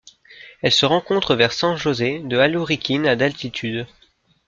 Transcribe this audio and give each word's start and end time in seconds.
Elle 0.63 0.71
se 0.71 0.87
rencontre 0.87 1.35
vers 1.35 1.53
San 1.53 1.75
José 1.77 2.21
de 2.25 2.35
Alluriquín 2.39 3.05
à 3.05 3.15
d'altitude. 3.15 3.85